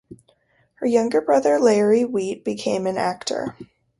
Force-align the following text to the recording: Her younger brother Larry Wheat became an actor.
Her 0.79 0.87
younger 0.87 1.21
brother 1.21 1.59
Larry 1.59 2.05
Wheat 2.05 2.43
became 2.43 2.87
an 2.87 2.97
actor. 2.97 3.55